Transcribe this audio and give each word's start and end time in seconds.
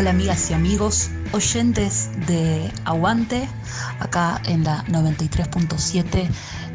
Hola 0.00 0.12
amigas 0.12 0.50
y 0.50 0.54
amigos, 0.54 1.10
oyentes 1.32 2.08
de 2.26 2.72
Aguante, 2.86 3.46
acá 3.98 4.40
en 4.46 4.64
la 4.64 4.82
93.7 4.86 6.26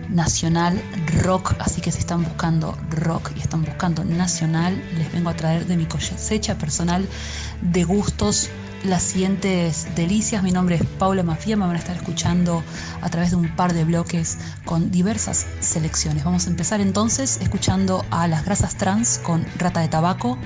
Nacional 0.09 0.79
Rock, 1.23 1.55
así 1.57 1.81
que 1.81 1.91
si 1.91 1.97
están 1.97 2.23
buscando 2.23 2.77
rock 2.91 3.31
y 3.35 3.39
están 3.39 3.63
buscando 3.63 4.05
nacional, 4.05 4.79
les 4.95 5.11
vengo 5.11 5.31
a 5.31 5.35
traer 5.35 5.65
de 5.65 5.75
mi 5.75 5.87
cosecha 5.87 6.59
personal 6.59 7.07
de 7.63 7.83
gustos 7.83 8.51
las 8.83 9.01
siguientes 9.01 9.87
delicias. 9.95 10.43
Mi 10.43 10.51
nombre 10.51 10.75
es 10.75 10.85
Paula 10.99 11.23
Mafia, 11.23 11.57
me 11.57 11.65
van 11.65 11.77
a 11.77 11.79
estar 11.79 11.95
escuchando 11.95 12.63
a 13.01 13.09
través 13.09 13.31
de 13.31 13.37
un 13.37 13.55
par 13.55 13.73
de 13.73 13.85
bloques 13.85 14.37
con 14.65 14.91
diversas 14.91 15.47
selecciones. 15.61 16.23
Vamos 16.23 16.45
a 16.45 16.51
empezar 16.51 16.79
entonces 16.79 17.39
escuchando 17.41 18.05
a 18.11 18.27
las 18.27 18.45
grasas 18.45 18.75
trans 18.75 19.17
con 19.17 19.43
Rata 19.57 19.79
de 19.79 19.87
Tabaco. 19.87 20.37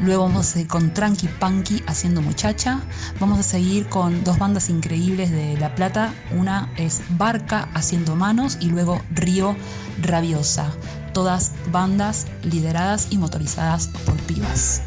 Luego 0.00 0.24
vamos 0.24 0.46
a 0.46 0.50
seguir 0.50 0.68
con 0.68 0.92
Tranqui 0.92 1.28
Punky 1.28 1.82
haciendo 1.86 2.20
muchacha. 2.20 2.80
Vamos 3.20 3.38
a 3.38 3.42
seguir 3.42 3.88
con 3.88 4.24
dos 4.24 4.38
bandas 4.38 4.68
increíbles 4.68 5.30
de 5.30 5.56
La 5.58 5.74
Plata. 5.74 6.12
Una 6.32 6.70
es 6.76 7.02
Barca 7.10 7.68
haciendo 7.74 8.16
manos 8.16 8.58
y 8.60 8.66
luego 8.66 9.00
Río 9.10 9.56
Rabiosa. 10.02 10.72
Todas 11.12 11.52
bandas 11.70 12.26
lideradas 12.42 13.08
y 13.10 13.18
motorizadas 13.18 13.88
por 14.04 14.16
pibas. 14.22 14.82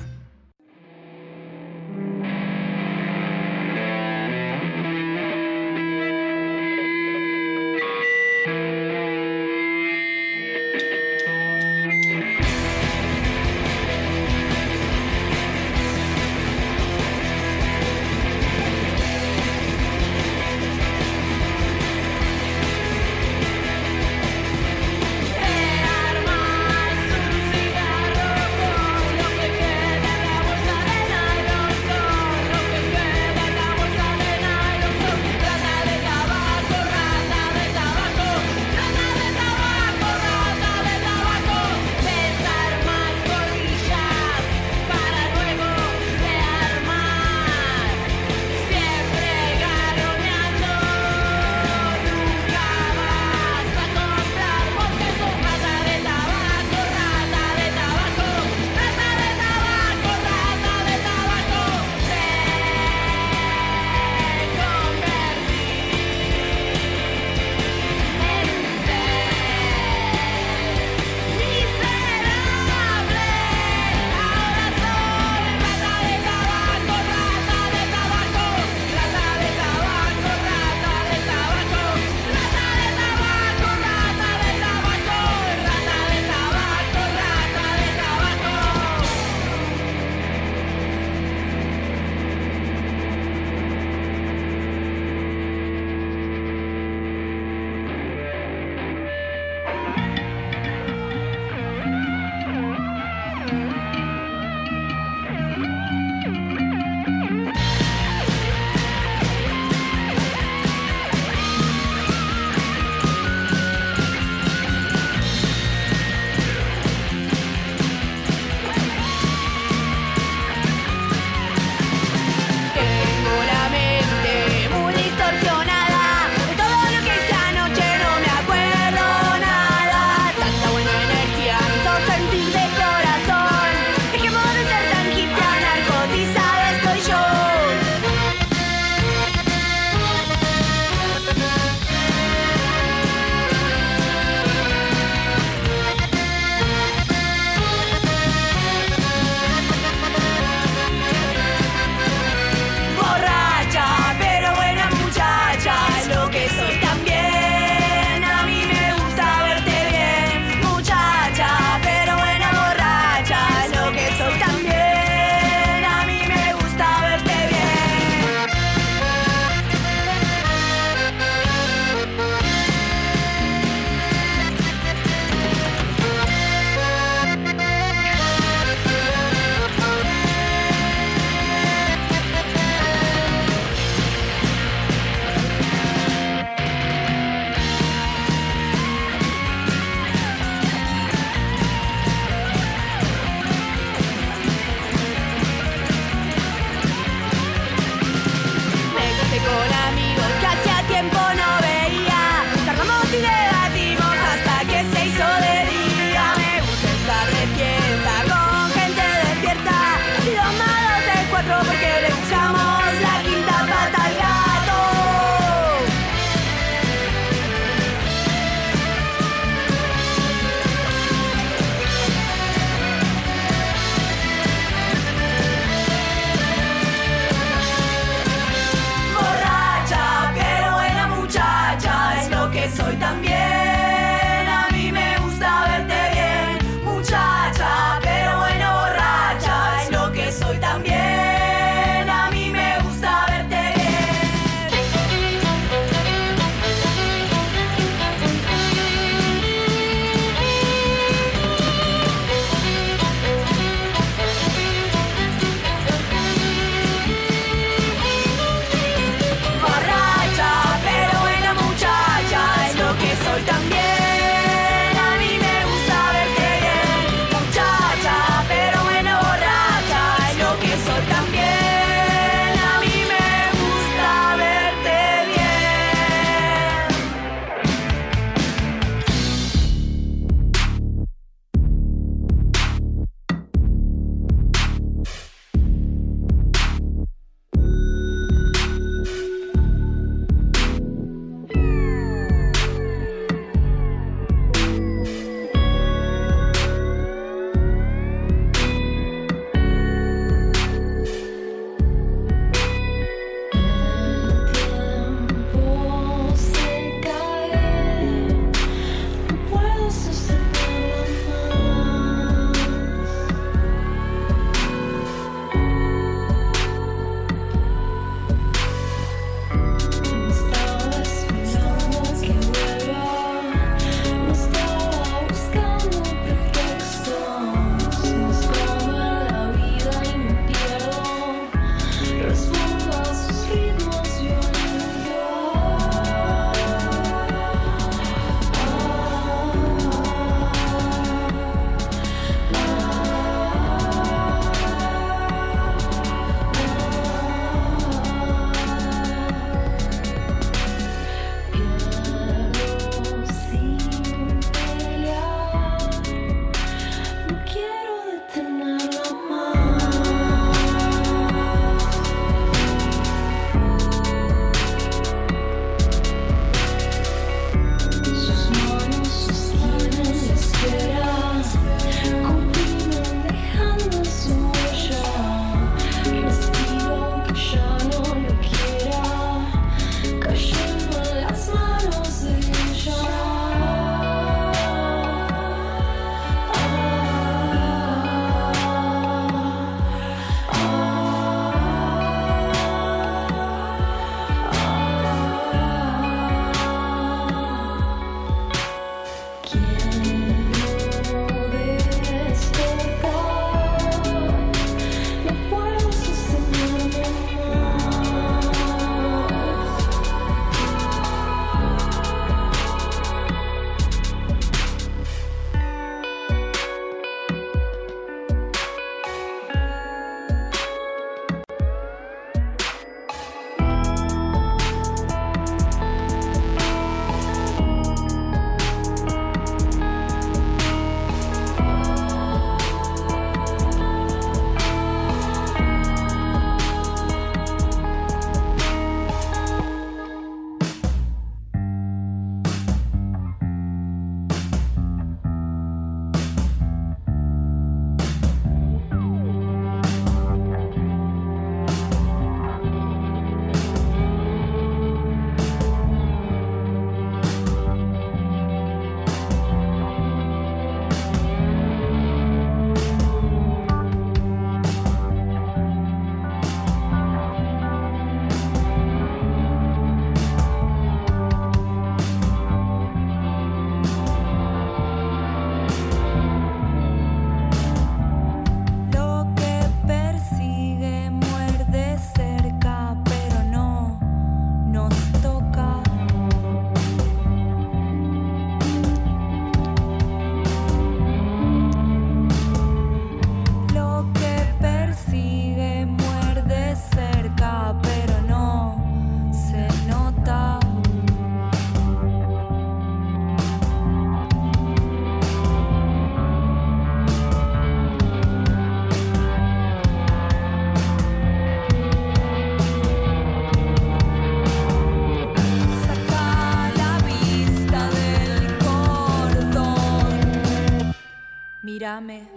Mírame. 521.78 522.37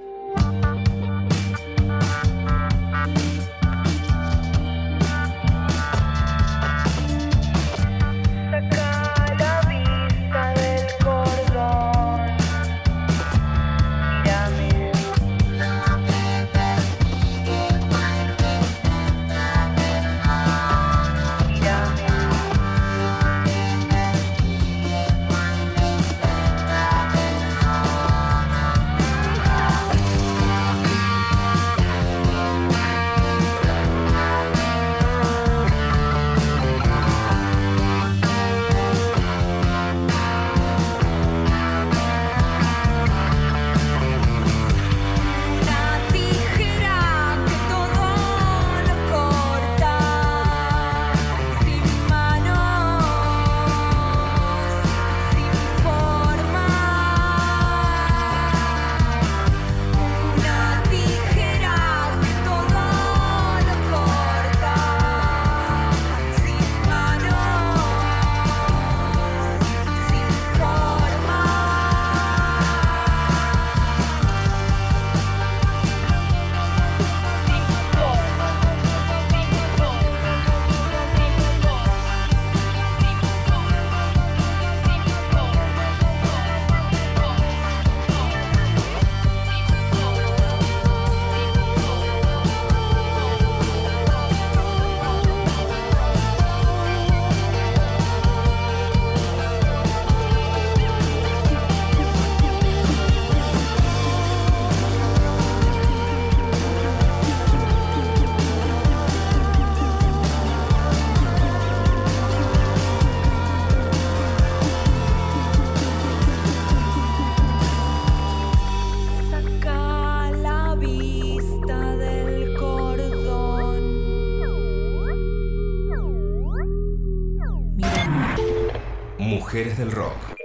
Del 129.81 129.93
rock. 129.93 130.37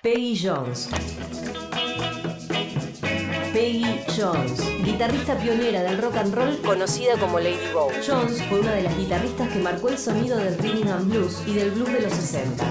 Peggy 0.00 0.38
Jones. 0.40 0.88
Peggy 3.52 4.04
Jones, 4.16 4.62
guitarrista 4.84 5.34
pionera 5.34 5.82
del 5.82 5.98
rock 6.00 6.16
and 6.18 6.32
roll 6.32 6.56
conocida 6.60 7.16
como 7.18 7.40
Lady 7.40 7.72
Bow. 7.74 7.90
Jones 8.06 8.40
fue 8.48 8.60
una 8.60 8.72
de 8.72 8.82
las 8.82 8.96
guitarristas 8.96 9.48
que 9.48 9.58
marcó 9.58 9.88
el 9.88 9.98
sonido 9.98 10.36
del 10.36 10.56
rhythm 10.58 10.88
and 10.88 11.10
blues 11.10 11.42
y 11.48 11.54
del 11.54 11.72
blues 11.72 11.92
de 11.92 12.02
los 12.02 12.12
60 12.12 12.64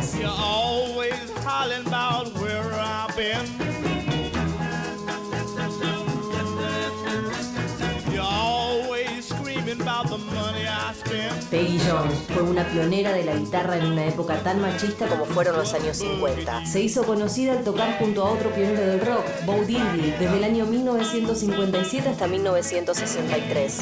Peggy 11.50 11.80
Jones 11.80 12.16
fue 12.34 12.44
una 12.44 12.68
pionera 12.70 13.14
de 13.14 13.24
la 13.24 13.36
guitarra 13.36 13.78
en 13.78 13.86
una 13.86 14.06
época 14.06 14.40
tan 14.44 14.62
machista 14.62 15.08
como 15.08 15.26
fueron 15.26 15.58
los 15.58 15.74
años 15.74 15.98
50. 15.98 16.66
Se 16.66 16.82
hizo 16.82 17.04
conocida 17.04 17.54
al 17.54 17.64
tocar 17.64 17.98
junto 18.00 18.26
a 18.26 18.32
otro 18.32 18.50
pionero 18.52 18.82
del 18.82 19.02
rock, 19.02 19.26
Bo 19.46 19.64
Diddley, 19.66 20.12
desde 20.20 20.38
el 20.38 20.44
año 20.44 20.66
1957 20.66 22.10
hasta 22.10 22.28
1963. 22.28 23.82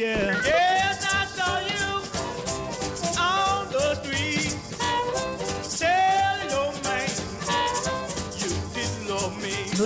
yeah. 0.00 0.40
Yeah. 0.46 0.89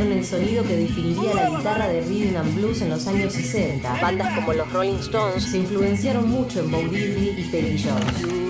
Crearon 0.00 0.18
el 0.18 0.24
sonido 0.24 0.62
que 0.64 0.76
definiría 0.76 1.34
la 1.34 1.50
guitarra 1.50 1.88
de 1.88 2.00
rhythm 2.02 2.36
and 2.36 2.54
blues 2.54 2.80
en 2.80 2.90
los 2.90 3.06
años 3.06 3.32
60. 3.32 4.00
Bandas 4.00 4.34
como 4.34 4.52
los 4.52 4.72
Rolling 4.72 4.98
Stones 5.00 5.44
se 5.44 5.58
influenciaron 5.58 6.28
mucho 6.28 6.60
en 6.60 6.70
Bo 6.70 6.78
Diddley 6.78 7.34
y 7.38 7.50
Peggy 7.50 7.82
Jones. 7.82 8.49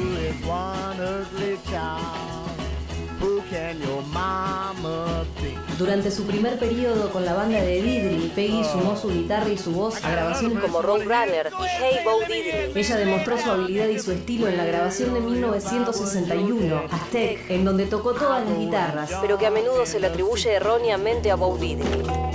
Durante 5.81 6.11
su 6.11 6.25
primer 6.25 6.59
periodo 6.59 7.09
con 7.11 7.25
la 7.25 7.33
banda 7.33 7.59
de 7.63 7.81
Diddley, 7.81 8.31
Peggy 8.35 8.63
sumó 8.65 8.99
su 8.99 9.09
guitarra 9.09 9.49
y 9.49 9.57
su 9.57 9.73
voz 9.73 10.05
a 10.05 10.11
grabaciones 10.11 10.59
como 10.59 10.83
Roadrunner 10.83 11.51
y 11.59 11.65
Hey 11.65 12.01
Bo 12.05 12.21
Diddley. 12.21 12.73
Ella 12.75 12.97
demostró 12.97 13.39
su 13.39 13.51
habilidad 13.51 13.89
y 13.89 13.99
su 13.99 14.13
estilo 14.13 14.47
en 14.47 14.59
la 14.59 14.67
grabación 14.67 15.15
de 15.15 15.21
1961, 15.21 16.83
Aztec, 16.91 17.51
en 17.51 17.65
donde 17.65 17.87
tocó 17.87 18.13
todas 18.13 18.47
las 18.47 18.59
guitarras, 18.59 19.11
pero 19.23 19.39
que 19.39 19.47
a 19.47 19.51
menudo 19.51 19.87
se 19.87 20.01
le 20.01 20.09
atribuye 20.09 20.53
erróneamente 20.53 21.31
a 21.31 21.37
Bo 21.37 21.57
Diddley. 21.57 22.30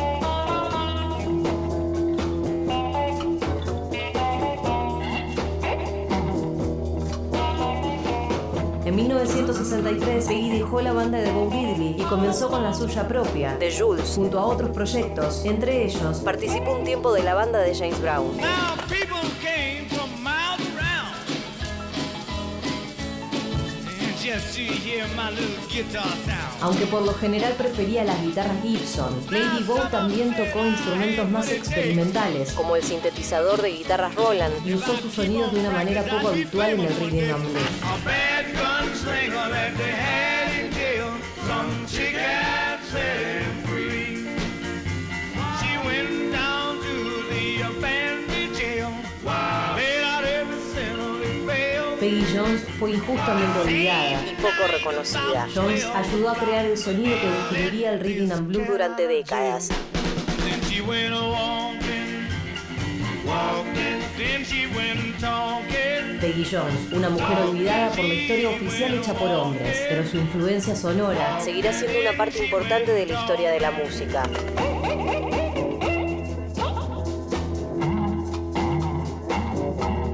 1963, 9.15 10.25
Peggy 10.25 10.49
dejó 10.57 10.81
la 10.81 10.91
banda 10.91 11.17
de 11.17 11.31
Bo 11.31 11.49
Diddley 11.49 11.95
y 11.97 12.03
comenzó 12.03 12.49
con 12.49 12.63
la 12.63 12.73
suya 12.73 13.07
propia, 13.07 13.57
The 13.59 13.71
Jules, 13.71 14.13
junto 14.13 14.39
a 14.39 14.45
otros 14.45 14.71
proyectos. 14.71 15.45
Entre 15.45 15.85
ellos, 15.85 16.19
participó 16.19 16.73
un 16.73 16.83
tiempo 16.83 17.13
de 17.13 17.23
la 17.23 17.33
banda 17.33 17.59
de 17.59 17.73
James 17.73 18.01
Brown. 18.01 18.37
Aunque 26.61 26.85
por 26.87 27.03
lo 27.03 27.13
general 27.13 27.53
prefería 27.53 28.03
las 28.03 28.21
guitarras 28.21 28.61
Gibson, 28.61 29.13
Lady 29.29 29.63
Bo 29.63 29.79
también 29.89 30.35
tocó 30.35 30.65
instrumentos 30.65 31.29
más 31.29 31.49
experimentales, 31.49 32.53
como 32.53 32.75
el 32.75 32.83
sintetizador 32.83 33.61
de 33.61 33.71
guitarras 33.71 34.15
Roland, 34.15 34.53
y 34.65 34.73
usó 34.73 34.97
sus 34.97 35.13
sonidos 35.13 35.53
de 35.53 35.59
una 35.59 35.71
manera 35.71 36.03
poco 36.03 36.29
habitual 36.29 36.71
en 36.71 36.79
el 36.81 36.95
rhythm 36.95 37.33
and 37.33 37.43
blues. 37.43 37.65
Fue 52.85 52.93
injustamente 52.93 53.59
olvidada 53.61 54.23
y 54.31 54.35
poco 54.35 54.67
reconocida. 54.71 55.47
Jones 55.55 55.85
ayudó 55.85 56.29
a 56.29 56.35
crear 56.35 56.65
el 56.65 56.77
sonido 56.77 57.17
que 57.19 57.27
definiría 57.27 57.93
el 57.93 57.99
rhythm 57.99 58.31
and 58.31 58.47
blues 58.47 58.67
durante 58.67 59.07
décadas. 59.07 59.69
Peggy 66.21 66.45
Jones, 66.45 66.93
una 66.93 67.09
mujer 67.09 67.37
olvidada 67.39 67.89
por 67.89 68.05
la 68.05 68.13
historia 68.13 68.49
oficial 68.49 68.93
hecha 68.93 69.13
por 69.13 69.31
hombres, 69.31 69.77
pero 69.89 70.07
su 70.07 70.17
influencia 70.17 70.75
sonora 70.75 71.39
seguirá 71.41 71.73
siendo 71.73 71.99
una 71.99 72.15
parte 72.15 72.43
importante 72.45 72.91
de 72.91 73.07
la 73.07 73.19
historia 73.19 73.49
de 73.49 73.59
la 73.61 73.71
música. 73.71 74.23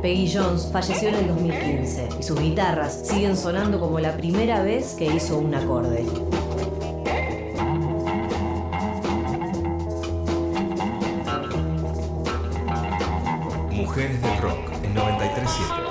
Peggy 0.01 0.31
Jones 0.34 0.67
falleció 0.72 1.10
en 1.10 1.15
el 1.15 1.27
2015 1.27 2.10
y 2.20 2.24
sus 2.24 2.39
guitarras 2.39 3.08
siguen 3.08 3.38
sonando 3.38 3.79
como 3.79 4.00
la 4.00 4.17
primera 4.17 4.63
vez 4.63 4.96
que 4.96 5.05
hizo 5.05 5.38
un 5.38 5.53
acorde. 5.53 6.03
Mujeres 13.70 14.22
del 14.24 14.38
Rock 14.41 14.72
en 14.84 14.93
937. 14.96 15.81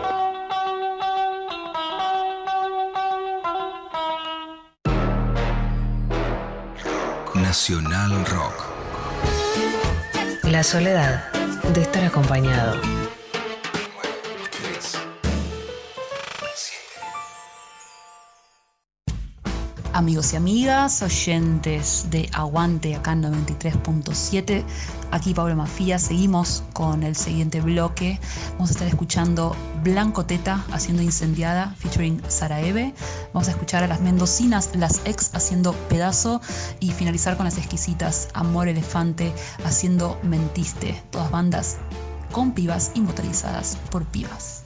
Nacional 7.37 8.27
Rock. 8.27 8.65
La 10.51 10.65
soledad 10.65 11.31
de 11.75 11.83
estar 11.83 12.05
acompañado. 12.05 13.00
Amigos 20.01 20.33
y 20.33 20.37
amigas, 20.37 21.03
oyentes 21.03 22.07
de 22.09 22.31
Aguante 22.33 22.95
acá 22.95 23.13
en 23.13 23.23
93.7, 23.23 24.65
aquí 25.11 25.35
Pablo 25.35 25.55
Mafía, 25.57 25.99
seguimos 25.99 26.63
con 26.73 27.03
el 27.03 27.15
siguiente 27.15 27.61
bloque. 27.61 28.19
Vamos 28.53 28.71
a 28.71 28.73
estar 28.73 28.89
escuchando 28.89 29.55
Blanco 29.85 30.25
Teta 30.25 30.65
haciendo 30.73 31.03
Incendiada, 31.03 31.75
featuring 31.77 32.23
Sara 32.29 32.63
Eve. 32.63 32.95
Vamos 33.35 33.49
a 33.49 33.51
escuchar 33.51 33.85
a 33.85 33.89
las 33.89 34.01
mendocinas, 34.01 34.71
las 34.75 35.03
ex 35.05 35.35
haciendo 35.35 35.75
Pedazo 35.91 36.41
y 36.81 36.93
finalizar 36.93 37.37
con 37.37 37.45
las 37.45 37.59
exquisitas 37.59 38.31
Amor 38.33 38.69
Elefante 38.69 39.35
haciendo 39.67 40.19
Mentiste. 40.23 40.99
Todas 41.11 41.31
bandas 41.31 41.77
con 42.33 42.53
pibas 42.53 42.93
y 42.95 43.03
motorizadas 43.03 43.77
por 43.91 44.07
pibas. 44.07 44.60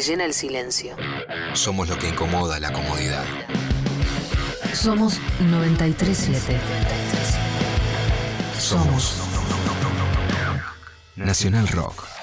Llena 0.00 0.24
el 0.24 0.34
silencio. 0.34 0.96
Somos 1.54 1.88
lo 1.88 1.98
que 1.98 2.08
incomoda 2.08 2.58
la 2.60 2.72
comodidad. 2.72 3.24
Somos 4.72 5.18
937. 5.40 6.58
Somos 8.58 9.14
Nacional 11.16 11.66
Rock. 11.68 12.17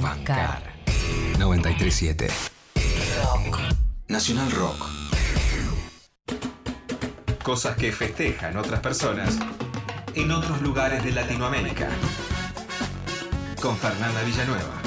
Bancar. 0.00 0.62
Bancar. 0.62 1.38
937. 1.38 2.28
Rock. 3.22 3.58
Nacional 4.08 4.50
Rock. 4.52 4.86
Cosas 7.42 7.76
que 7.76 7.92
festejan 7.92 8.56
otras 8.56 8.80
personas 8.80 9.38
en 10.14 10.30
otros 10.30 10.62
lugares 10.62 11.04
de 11.04 11.12
Latinoamérica. 11.12 11.88
Con 13.60 13.76
Fernanda 13.76 14.22
Villanueva. 14.22 14.81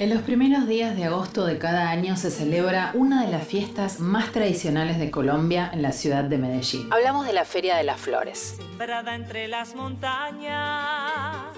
En 0.00 0.08
los 0.08 0.22
primeros 0.22 0.66
días 0.66 0.96
de 0.96 1.04
agosto 1.04 1.44
de 1.44 1.58
cada 1.58 1.90
año 1.90 2.16
se 2.16 2.30
celebra 2.30 2.90
una 2.94 3.26
de 3.26 3.30
las 3.30 3.46
fiestas 3.46 4.00
más 4.00 4.32
tradicionales 4.32 4.98
de 4.98 5.10
Colombia 5.10 5.68
en 5.74 5.82
la 5.82 5.92
ciudad 5.92 6.24
de 6.24 6.38
Medellín. 6.38 6.90
Hablamos 6.90 7.26
de 7.26 7.34
la 7.34 7.44
Feria 7.44 7.76
de 7.76 7.84
las 7.84 8.00
Flores. 8.00 8.56
Sembrada 8.56 9.14
entre 9.14 9.46
las 9.46 9.74
montañas, 9.74 11.54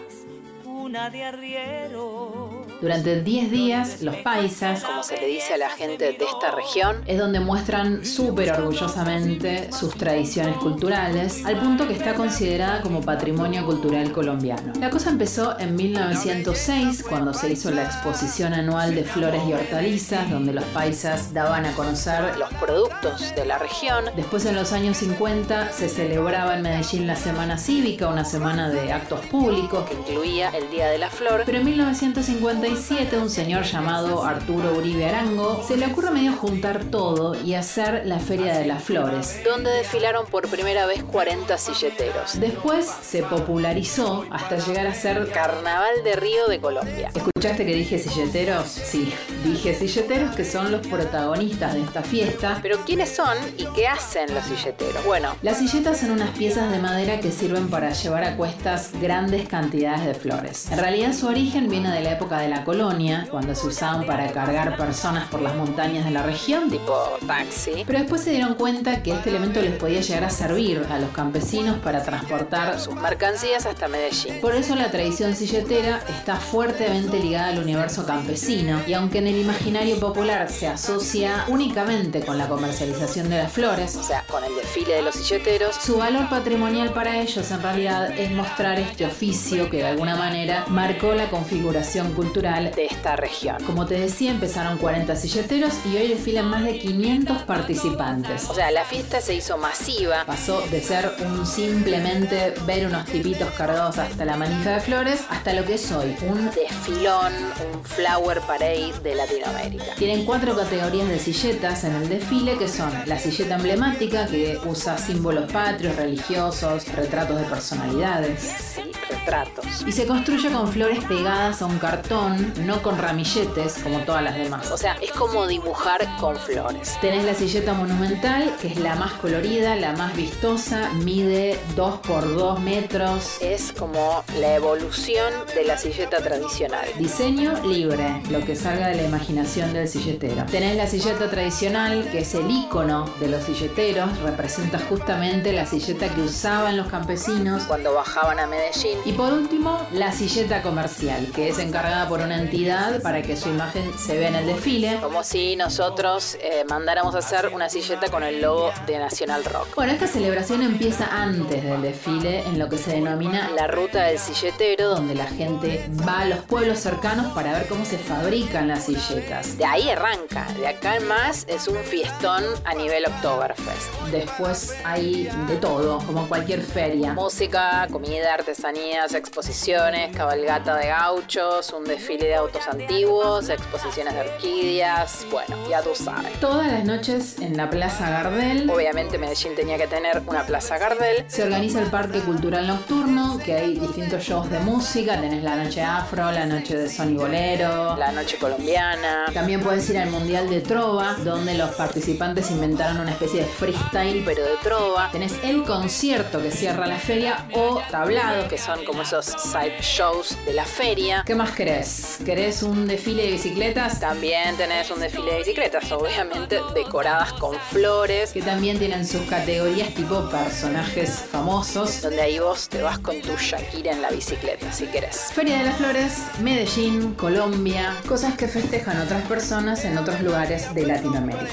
una 0.64 1.08
de 1.10 1.22
arriero. 1.22 2.41
Durante 2.82 3.22
10 3.22 3.50
días, 3.52 4.02
los 4.02 4.16
paisas, 4.16 4.82
como 4.82 5.04
se 5.04 5.16
le 5.16 5.28
dice 5.28 5.54
a 5.54 5.56
la 5.56 5.70
gente 5.70 6.04
de 6.04 6.24
esta 6.24 6.50
región, 6.50 6.96
es 7.06 7.16
donde 7.16 7.38
muestran 7.38 8.04
súper 8.04 8.50
orgullosamente 8.50 9.72
sus 9.72 9.94
tradiciones 9.94 10.56
culturales, 10.56 11.44
al 11.46 11.60
punto 11.60 11.86
que 11.86 11.94
está 11.94 12.14
considerada 12.14 12.82
como 12.82 13.00
patrimonio 13.00 13.64
cultural 13.64 14.10
colombiano. 14.10 14.72
La 14.80 14.90
cosa 14.90 15.10
empezó 15.10 15.56
en 15.60 15.76
1906, 15.76 17.04
cuando 17.08 17.32
se 17.32 17.52
hizo 17.52 17.70
la 17.70 17.84
exposición 17.84 18.52
anual 18.52 18.96
de 18.96 19.04
flores 19.04 19.42
y 19.48 19.52
hortalizas, 19.52 20.28
donde 20.28 20.52
los 20.52 20.64
paisas 20.64 21.32
daban 21.32 21.64
a 21.66 21.76
conocer 21.76 22.36
los 22.36 22.52
productos 22.54 23.32
de 23.36 23.46
la 23.46 23.58
región. 23.58 24.06
Después, 24.16 24.44
en 24.44 24.56
los 24.56 24.72
años 24.72 24.96
50, 24.96 25.70
se 25.70 25.88
celebraba 25.88 26.56
en 26.56 26.62
Medellín 26.62 27.06
la 27.06 27.14
Semana 27.14 27.58
Cívica, 27.58 28.08
una 28.08 28.24
semana 28.24 28.70
de 28.70 28.92
actos 28.92 29.20
públicos 29.26 29.88
que 29.88 29.94
incluía 29.94 30.48
el 30.48 30.68
Día 30.68 30.88
de 30.88 30.98
la 30.98 31.10
Flor. 31.10 31.44
Pero 31.46 31.58
en 31.58 31.64
1955 31.66 32.71
97, 32.72 33.18
un 33.18 33.28
señor 33.28 33.64
llamado 33.64 34.24
Arturo 34.24 34.74
Uribe 34.78 35.04
Arango 35.04 35.62
se 35.62 35.76
le 35.76 35.84
ocurre 35.84 36.10
medio 36.10 36.32
juntar 36.32 36.84
todo 36.84 37.34
y 37.34 37.52
hacer 37.52 38.06
la 38.06 38.18
Feria 38.18 38.56
de 38.56 38.64
las 38.64 38.82
Flores, 38.82 39.42
donde 39.44 39.70
desfilaron 39.70 40.24
por 40.24 40.48
primera 40.48 40.86
vez 40.86 41.02
40 41.04 41.58
silleteros. 41.58 42.40
Después 42.40 42.90
se 43.02 43.24
popularizó 43.24 44.24
hasta 44.30 44.56
llegar 44.56 44.86
a 44.86 44.94
ser 44.94 45.28
Carnaval 45.32 46.02
de 46.02 46.16
Río 46.16 46.48
de 46.48 46.60
Colombia. 46.60 47.10
¿Escuchaste 47.14 47.66
que 47.66 47.74
dije 47.74 47.98
silleteros? 47.98 48.68
Sí, 48.68 49.12
dije 49.44 49.74
silleteros 49.74 50.34
que 50.34 50.46
son 50.46 50.72
los 50.72 50.86
protagonistas 50.86 51.74
de 51.74 51.82
esta 51.82 52.02
fiesta. 52.02 52.58
Pero 52.62 52.78
¿quiénes 52.86 53.10
son 53.14 53.36
y 53.58 53.66
qué 53.74 53.86
hacen 53.86 54.32
los 54.32 54.44
silleteros? 54.44 55.04
Bueno, 55.04 55.36
las 55.42 55.58
silletas 55.58 56.00
son 56.00 56.12
unas 56.12 56.30
piezas 56.30 56.70
de 56.72 56.78
madera 56.78 57.20
que 57.20 57.32
sirven 57.32 57.68
para 57.68 57.92
llevar 57.92 58.24
a 58.24 58.36
cuestas 58.36 58.92
grandes 58.98 59.46
cantidades 59.46 60.06
de 60.06 60.14
flores. 60.14 60.70
En 60.70 60.78
realidad 60.78 61.12
su 61.12 61.26
origen 61.26 61.68
viene 61.68 61.90
de 61.90 62.00
la 62.00 62.12
época 62.12 62.38
de 62.38 62.48
la 62.48 62.61
colonia, 62.64 63.26
cuando 63.30 63.54
se 63.54 63.66
usaban 63.66 64.06
para 64.06 64.32
cargar 64.32 64.76
personas 64.76 65.28
por 65.28 65.40
las 65.40 65.54
montañas 65.54 66.04
de 66.04 66.10
la 66.10 66.22
región, 66.22 66.70
tipo 66.70 66.94
taxi. 67.26 67.84
Pero 67.86 67.98
después 67.98 68.22
se 68.22 68.30
dieron 68.30 68.54
cuenta 68.54 69.02
que 69.02 69.12
este 69.12 69.30
elemento 69.30 69.60
les 69.60 69.76
podía 69.76 70.00
llegar 70.00 70.24
a 70.24 70.30
servir 70.30 70.86
a 70.90 70.98
los 70.98 71.10
campesinos 71.10 71.78
para 71.78 72.02
transportar 72.02 72.78
sus 72.78 72.94
mercancías 72.94 73.66
hasta 73.66 73.88
Medellín. 73.88 74.40
Por 74.40 74.54
eso 74.54 74.74
la 74.74 74.90
tradición 74.90 75.34
silletera 75.34 76.00
está 76.08 76.36
fuertemente 76.36 77.18
ligada 77.18 77.48
al 77.48 77.58
universo 77.58 78.06
campesino 78.06 78.80
y 78.86 78.92
aunque 78.94 79.18
en 79.18 79.28
el 79.28 79.40
imaginario 79.40 79.98
popular 79.98 80.50
se 80.50 80.68
asocia 80.68 81.44
únicamente 81.48 82.20
con 82.20 82.38
la 82.38 82.48
comercialización 82.48 83.28
de 83.28 83.38
las 83.38 83.52
flores, 83.52 83.96
o 83.96 84.02
sea, 84.02 84.24
con 84.30 84.44
el 84.44 84.54
desfile 84.54 84.94
de 84.94 85.02
los 85.02 85.14
silleteros, 85.14 85.76
su 85.76 85.98
valor 85.98 86.28
patrimonial 86.28 86.92
para 86.92 87.20
ellos 87.20 87.50
en 87.50 87.62
realidad 87.62 88.18
es 88.18 88.30
mostrar 88.32 88.78
este 88.78 89.06
oficio 89.06 89.70
que 89.70 89.78
de 89.78 89.86
alguna 89.86 90.16
manera 90.16 90.64
marcó 90.68 91.14
la 91.14 91.30
configuración 91.30 92.12
cultural 92.12 92.41
de 92.42 92.86
esta 92.86 93.14
región. 93.14 93.62
Como 93.64 93.86
te 93.86 93.94
decía, 93.94 94.32
empezaron 94.32 94.76
40 94.78 95.14
silleteros 95.14 95.74
y 95.86 95.96
hoy 95.96 96.08
desfilan 96.08 96.46
más 96.46 96.64
de 96.64 96.76
500 96.76 97.42
participantes. 97.42 98.50
O 98.50 98.54
sea, 98.54 98.72
la 98.72 98.84
fiesta 98.84 99.20
se 99.20 99.36
hizo 99.36 99.56
masiva, 99.58 100.24
pasó 100.26 100.60
de 100.62 100.80
ser 100.80 101.12
un 101.24 101.46
simplemente 101.46 102.52
ver 102.66 102.88
unos 102.88 103.04
tipitos 103.04 103.48
cargados 103.50 103.96
hasta 103.98 104.24
la 104.24 104.36
manija 104.36 104.72
de 104.72 104.80
flores 104.80 105.20
hasta 105.30 105.52
lo 105.52 105.64
que 105.64 105.74
es 105.74 105.92
hoy, 105.92 106.16
un 106.28 106.50
desfilón, 106.50 107.32
un 107.72 107.84
flower 107.84 108.40
parade 108.40 108.92
de 109.04 109.14
Latinoamérica. 109.14 109.94
Tienen 109.96 110.24
cuatro 110.24 110.56
categorías 110.56 111.08
de 111.08 111.20
silletas 111.20 111.84
en 111.84 111.94
el 111.94 112.08
desfile 112.08 112.58
que 112.58 112.66
son 112.66 112.90
la 113.06 113.20
silleta 113.20 113.54
emblemática 113.54 114.26
que 114.26 114.58
usa 114.66 114.98
símbolos 114.98 115.50
patrios, 115.52 115.94
religiosos, 115.94 116.92
retratos 116.96 117.38
de 117.38 117.44
personalidades. 117.44 118.40
Sí, 118.40 118.82
retratos. 119.08 119.84
Y 119.86 119.92
se 119.92 120.06
construye 120.06 120.50
con 120.50 120.66
flores 120.66 121.04
pegadas 121.04 121.62
a 121.62 121.66
un 121.66 121.78
cartón, 121.78 122.31
no 122.34 122.82
con 122.82 122.98
ramilletes 122.98 123.78
como 123.82 124.00
todas 124.00 124.22
las 124.22 124.36
demás. 124.36 124.70
O 124.70 124.76
sea, 124.76 124.96
es 125.00 125.12
como 125.12 125.46
dibujar 125.46 126.16
con 126.18 126.36
flores. 126.36 126.96
Tenés 127.00 127.24
la 127.24 127.34
silleta 127.34 127.74
monumental, 127.74 128.54
que 128.60 128.68
es 128.68 128.76
la 128.78 128.94
más 128.94 129.12
colorida, 129.12 129.76
la 129.76 129.92
más 129.92 130.14
vistosa, 130.16 130.90
mide 131.04 131.58
2 131.76 132.00
por 132.00 132.34
2 132.34 132.60
metros. 132.60 133.38
Es 133.40 133.72
como 133.72 134.24
la 134.38 134.54
evolución 134.54 135.32
de 135.54 135.64
la 135.64 135.76
silleta 135.76 136.18
tradicional. 136.18 136.86
Diseño 136.98 137.54
libre, 137.64 138.22
lo 138.30 138.40
que 138.44 138.56
salga 138.56 138.88
de 138.88 138.96
la 138.96 139.02
imaginación 139.02 139.72
del 139.72 139.88
silletero. 139.88 140.44
Tenés 140.50 140.76
la 140.76 140.86
silleta 140.86 141.30
tradicional, 141.30 142.08
que 142.10 142.20
es 142.20 142.34
el 142.34 142.50
icono 142.50 143.04
de 143.20 143.28
los 143.28 143.44
silleteros, 143.44 144.18
representa 144.20 144.78
justamente 144.78 145.52
la 145.52 145.66
silleta 145.66 146.08
que 146.08 146.22
usaban 146.22 146.76
los 146.76 146.88
campesinos 146.88 147.64
cuando 147.64 147.94
bajaban 147.94 148.38
a 148.38 148.46
Medellín. 148.46 148.98
Y 149.04 149.12
por 149.12 149.32
último, 149.32 149.86
la 149.92 150.12
silleta 150.12 150.62
comercial, 150.62 151.30
que 151.34 151.48
es 151.48 151.58
encargada 151.58 152.08
por 152.08 152.20
una 152.22 152.38
entidad 152.40 153.02
para 153.02 153.22
que 153.22 153.36
su 153.36 153.48
imagen 153.48 153.90
se 153.98 154.16
vea 154.16 154.28
en 154.28 154.36
el 154.36 154.46
desfile, 154.46 154.98
como 155.00 155.24
si 155.24 155.56
nosotros 155.56 156.36
eh, 156.40 156.64
mandáramos 156.68 157.14
a 157.14 157.18
hacer 157.18 157.50
una 157.54 157.68
silleta 157.68 158.10
con 158.10 158.22
el 158.22 158.40
logo 158.40 158.72
de 158.86 158.98
Nacional 158.98 159.44
Rock. 159.44 159.74
Bueno, 159.74 159.92
esta 159.92 160.06
celebración 160.06 160.62
empieza 160.62 161.06
antes 161.06 161.64
del 161.64 161.82
desfile 161.82 162.40
en 162.40 162.58
lo 162.58 162.68
que 162.68 162.78
se 162.78 162.92
denomina 162.92 163.50
la 163.50 163.66
ruta 163.66 164.04
del 164.04 164.18
silletero, 164.18 164.90
donde 164.90 165.14
la 165.14 165.26
gente 165.26 165.88
va 166.06 166.20
a 166.20 166.24
los 166.26 166.38
pueblos 166.40 166.78
cercanos 166.78 167.32
para 167.32 167.52
ver 167.52 167.66
cómo 167.66 167.84
se 167.84 167.98
fabrican 167.98 168.68
las 168.68 168.84
silletas. 168.84 169.58
De 169.58 169.64
ahí 169.64 169.90
arranca, 169.90 170.46
de 170.58 170.68
acá 170.68 170.96
en 170.96 171.08
más 171.08 171.44
es 171.48 171.68
un 171.68 171.76
fiestón 171.78 172.44
a 172.64 172.74
nivel 172.74 173.04
Oktoberfest. 173.06 173.92
Después 174.10 174.74
hay 174.84 175.28
de 175.48 175.56
todo, 175.56 175.98
como 176.06 176.28
cualquier 176.28 176.62
feria. 176.62 177.12
Música, 177.14 177.86
comida, 177.90 178.34
artesanías, 178.34 179.14
exposiciones, 179.14 180.14
cabalgata 180.16 180.76
de 180.76 180.86
gauchos, 180.88 181.72
un 181.72 181.84
desfile 181.84 182.11
de 182.18 182.34
autos 182.34 182.66
antiguos, 182.68 183.48
exposiciones 183.48 184.14
de 184.14 184.20
orquídeas, 184.20 185.26
bueno, 185.30 185.56
ya 185.68 185.82
tú 185.82 185.90
sabes. 185.94 186.32
Todas 186.40 186.70
las 186.70 186.84
noches 186.84 187.38
en 187.40 187.56
la 187.56 187.70
Plaza 187.70 188.10
Gardel, 188.10 188.68
obviamente 188.70 189.18
Medellín 189.18 189.54
tenía 189.54 189.78
que 189.78 189.86
tener 189.86 190.22
una 190.26 190.44
Plaza 190.44 190.78
Gardel, 190.78 191.24
se 191.28 191.42
organiza 191.42 191.80
el 191.80 191.90
Parque 191.90 192.20
Cultural 192.20 192.66
Nocturno, 192.66 193.38
que 193.44 193.54
hay 193.54 193.78
distintos 193.78 194.22
shows 194.22 194.50
de 194.50 194.58
música, 194.60 195.20
tenés 195.20 195.42
la 195.42 195.56
noche 195.56 195.82
afro, 195.82 196.30
la 196.30 196.46
noche 196.46 196.76
de 196.76 196.88
son 196.88 197.12
y 197.12 197.16
bolero, 197.16 197.96
la 197.96 198.12
noche 198.12 198.36
colombiana. 198.38 199.26
También 199.32 199.60
puedes 199.60 199.88
ir 199.90 199.98
al 199.98 200.10
Mundial 200.10 200.48
de 200.48 200.60
Trova, 200.60 201.14
donde 201.24 201.54
los 201.54 201.70
participantes 201.70 202.50
inventaron 202.50 203.00
una 203.00 203.12
especie 203.12 203.40
de 203.40 203.46
freestyle, 203.46 204.22
pero 204.24 204.44
de 204.44 204.56
trova. 204.62 205.10
Tenés 205.12 205.34
el 205.42 205.64
concierto 205.64 206.40
que 206.42 206.50
cierra 206.50 206.86
la 206.86 206.96
feria 206.96 207.46
o 207.54 207.80
tablados, 207.90 208.48
que 208.48 208.58
son 208.58 208.84
como 208.84 209.02
esos 209.02 209.26
side 209.26 209.80
shows 209.80 210.36
de 210.44 210.52
la 210.54 210.64
feria. 210.64 211.22
¿Qué 211.26 211.34
más 211.34 211.50
querés? 211.52 212.01
¿Querés 212.24 212.62
un 212.62 212.86
desfile 212.86 213.24
de 213.24 213.32
bicicletas? 213.32 214.00
También 214.00 214.56
tenés 214.56 214.90
un 214.90 215.00
desfile 215.00 215.32
de 215.32 215.38
bicicletas, 215.38 215.90
obviamente 215.92 216.60
decoradas 216.74 217.32
con 217.34 217.56
flores, 217.70 218.32
que 218.32 218.42
también 218.42 218.78
tienen 218.78 219.06
sus 219.06 219.22
categorías 219.22 219.92
tipo 219.94 220.28
personajes 220.30 221.24
famosos, 221.30 222.00
donde 222.02 222.22
ahí 222.22 222.38
vos 222.38 222.68
te 222.68 222.82
vas 222.82 222.98
con 222.98 223.20
tu 223.20 223.36
Shakira 223.36 223.92
en 223.92 224.02
la 224.02 224.10
bicicleta, 224.10 224.72
si 224.72 224.86
querés. 224.86 225.32
Feria 225.32 225.58
de 225.58 225.64
las 225.64 225.76
Flores, 225.76 226.22
Medellín, 226.40 227.14
Colombia, 227.14 227.96
cosas 228.08 228.34
que 228.34 228.48
festejan 228.48 229.00
otras 229.00 229.22
personas 229.26 229.84
en 229.84 229.98
otros 229.98 230.20
lugares 230.20 230.74
de 230.74 230.86
Latinoamérica. 230.86 231.52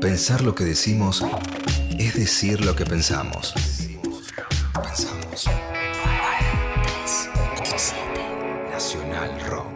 Pensar 0.00 0.42
lo 0.42 0.54
que 0.54 0.64
decimos 0.64 1.24
es 1.98 2.14
decir 2.14 2.64
lo 2.64 2.74
que 2.76 2.84
pensamos. 2.84 3.54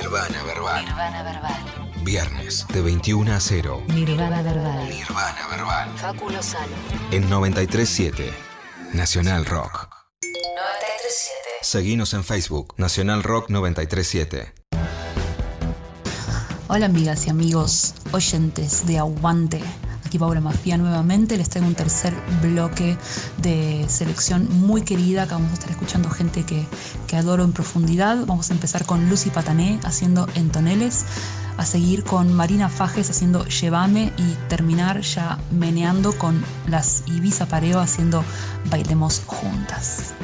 Nirvana 0.00 0.44
Verbal. 0.44 0.84
Nirvana 0.84 1.22
Verbal. 1.24 2.04
Viernes 2.04 2.66
de 2.72 2.82
21 2.82 3.32
a 3.32 3.40
0. 3.40 3.82
Nirvana 3.88 4.42
Verbal. 4.42 4.88
Nirvana 4.88 5.48
Verbal. 5.50 5.98
Facu 5.98 6.30
Lozano. 6.30 6.76
En 7.10 7.28
937 7.28 8.32
Nacional 8.92 9.44
Rock. 9.44 9.88
937. 10.22 11.32
Seguinos 11.62 12.14
en 12.14 12.22
Facebook 12.22 12.74
Nacional 12.76 13.24
Rock 13.24 13.50
937. 13.50 14.54
Hola 16.68 16.86
amigas 16.86 17.26
y 17.26 17.30
amigos 17.30 17.94
oyentes 18.12 18.86
de 18.86 18.98
Aguante. 18.98 19.60
Aquí 20.08 20.18
Paula 20.18 20.40
Mafia 20.40 20.78
nuevamente 20.78 21.36
les 21.36 21.50
traigo 21.50 21.68
un 21.68 21.74
tercer 21.74 22.14
bloque 22.40 22.96
de 23.42 23.84
selección 23.90 24.48
muy 24.60 24.80
querida. 24.80 25.24
Acá 25.24 25.34
vamos 25.34 25.50
a 25.50 25.54
estar 25.54 25.70
escuchando 25.70 26.08
gente 26.08 26.46
que, 26.46 26.64
que 27.06 27.16
adoro 27.18 27.44
en 27.44 27.52
profundidad. 27.52 28.24
Vamos 28.24 28.48
a 28.48 28.54
empezar 28.54 28.86
con 28.86 29.10
Lucy 29.10 29.28
Patané 29.28 29.78
haciendo 29.84 30.26
Entoneles, 30.34 31.04
a 31.58 31.66
seguir 31.66 32.04
con 32.04 32.32
Marina 32.32 32.70
Fajes 32.70 33.10
haciendo 33.10 33.44
Llévame 33.44 34.10
y 34.16 34.48
terminar 34.48 35.02
ya 35.02 35.36
meneando 35.50 36.16
con 36.16 36.42
las 36.66 37.02
Ibiza 37.06 37.44
Pareo 37.44 37.78
haciendo 37.78 38.24
Bailemos 38.70 39.20
Juntas. 39.26 40.14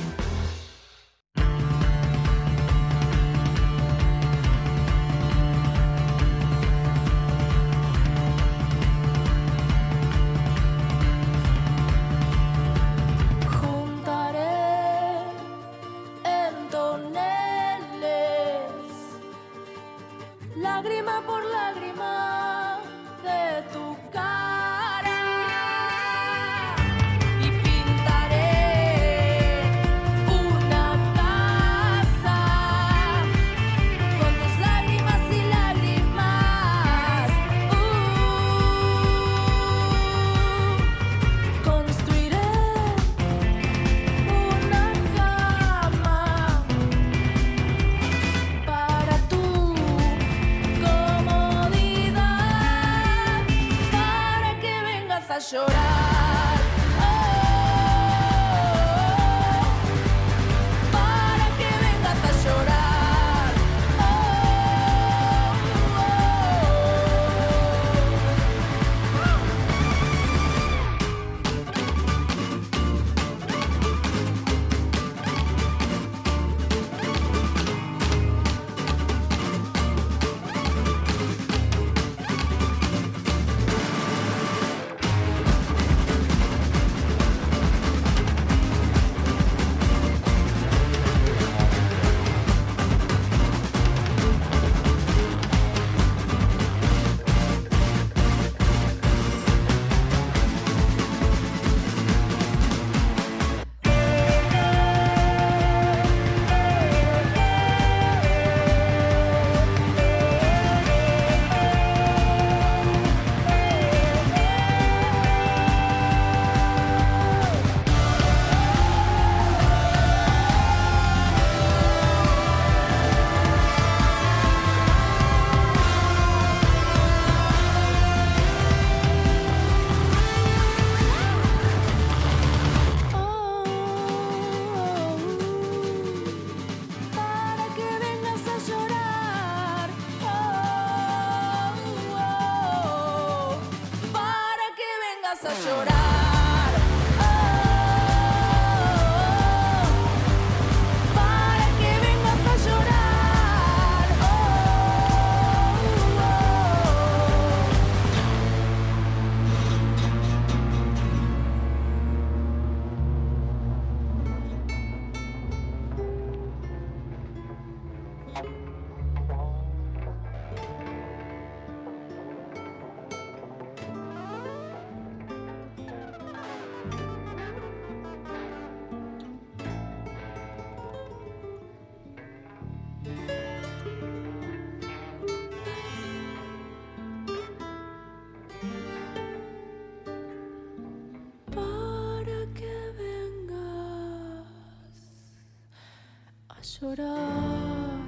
Llorar. 196.84 197.98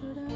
Vengas 0.00 0.32
a 0.32 0.35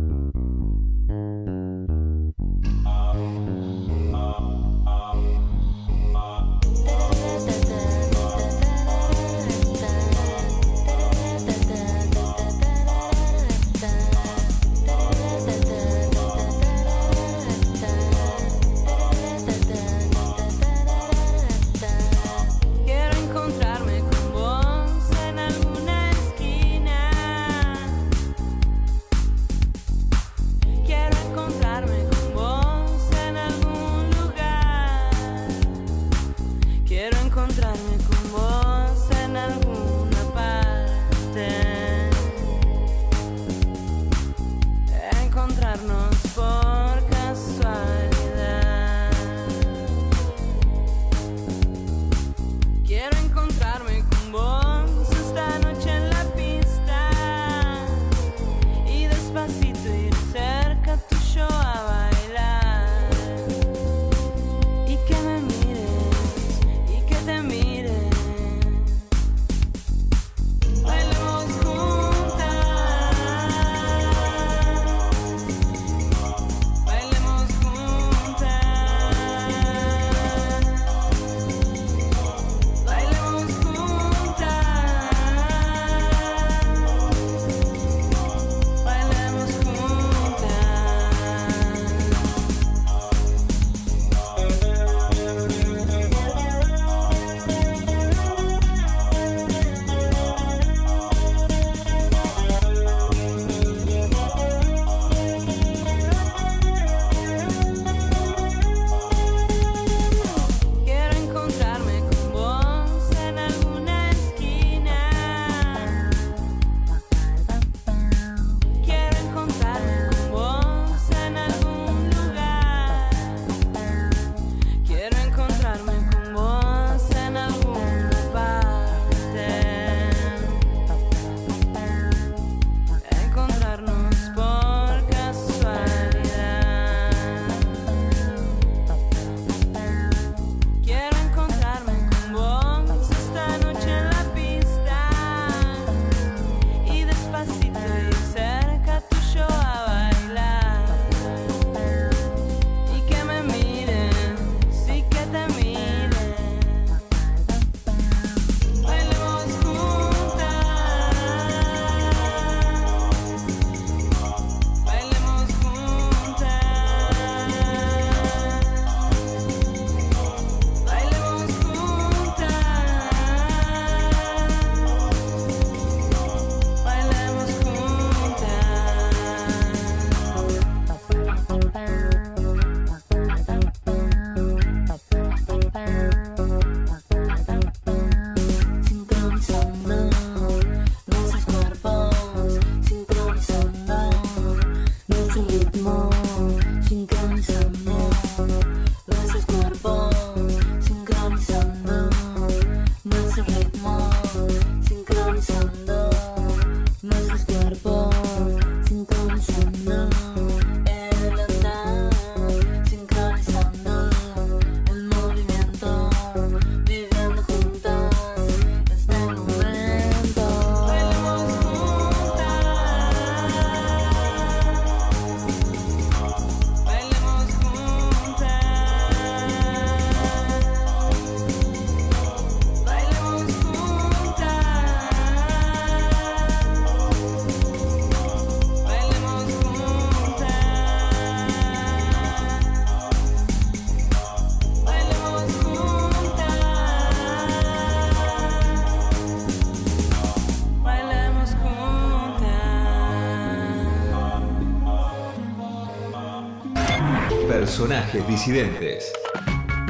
so 205.41 205.70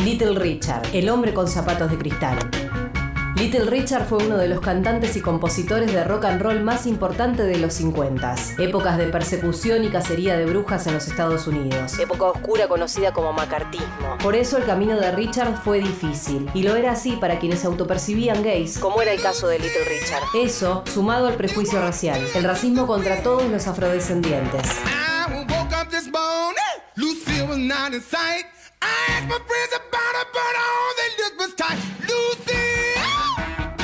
Little 0.04 0.38
Richard, 0.38 0.82
el 0.94 1.08
hombre 1.10 1.34
con 1.34 1.48
zapatos 1.48 1.90
de 1.90 1.98
cristal. 1.98 2.38
Little 3.38 3.66
Richard 3.66 4.06
fue 4.08 4.18
uno 4.26 4.38
de 4.38 4.50
los 4.50 4.60
cantantes 4.60 5.16
y 5.16 5.22
compositores 5.22 5.94
de 5.94 6.04
rock 6.04 6.26
and 6.26 6.42
roll 6.42 6.62
más 6.62 6.86
importante 6.86 7.44
de 7.44 7.58
los 7.58 7.74
50, 7.76 8.36
épocas 8.60 8.98
de 8.98 9.08
persecución 9.08 9.86
y 9.86 9.90
cacería 9.90 10.38
de 10.38 10.46
brujas 10.46 10.86
en 10.88 10.96
los 10.96 11.08
Estados 11.08 11.48
Unidos, 11.48 11.98
época 11.98 12.26
oscura 12.26 12.68
conocida 12.68 13.14
como 13.14 13.32
macartismo. 13.32 14.18
Por 14.22 14.36
eso 14.36 14.58
el 14.58 14.66
camino 14.66 15.00
de 15.00 15.12
Richard 15.14 15.56
fue 15.64 15.80
difícil, 15.80 16.50
y 16.54 16.64
lo 16.64 16.76
era 16.76 16.92
así 16.92 17.14
para 17.14 17.40
quienes 17.40 17.64
autopercibían 17.64 18.44
gays, 18.44 18.80
como 18.80 19.02
era 19.02 19.14
el 19.14 19.22
caso 19.22 19.48
de 19.48 19.60
Little 19.60 19.86
Richard. 19.86 20.24
Eso, 20.36 20.84
sumado 20.92 21.28
al 21.28 21.36
prejuicio 21.36 21.80
racial, 21.80 22.22
el 22.36 22.44
racismo 22.44 22.86
contra 22.86 23.24
todos 23.24 23.50
los 23.50 23.66
afrodescendientes. 23.66 24.70
In 27.94 28.02
sight. 28.02 28.46
I 28.82 28.88
asked 29.10 29.28
my 29.28 29.38
friends 29.38 29.74
about 29.76 30.14
her, 30.16 30.26
but 30.34 30.54
all 30.66 30.92
they 30.98 31.24
looked 31.24 31.40
was 31.40 31.54
tight. 31.56 32.01